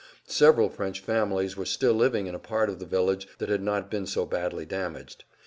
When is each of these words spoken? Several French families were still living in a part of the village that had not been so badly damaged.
Several 0.25 0.67
French 0.69 0.99
families 0.99 1.55
were 1.55 1.67
still 1.67 1.93
living 1.93 2.25
in 2.25 2.33
a 2.33 2.39
part 2.39 2.69
of 2.71 2.79
the 2.79 2.87
village 2.87 3.27
that 3.37 3.49
had 3.49 3.61
not 3.61 3.91
been 3.91 4.07
so 4.07 4.25
badly 4.25 4.65
damaged. 4.65 5.25